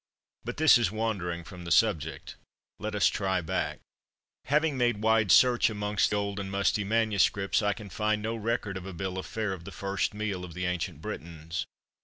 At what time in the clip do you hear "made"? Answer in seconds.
4.75-5.03